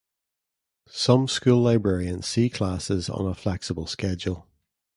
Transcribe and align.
Some 0.89 1.27
school 1.27 1.59
librarians 1.61 2.25
see 2.25 2.49
classes 2.49 3.07
on 3.07 3.27
a 3.27 3.35
"flexible 3.35 3.85
schedule". 3.85 4.47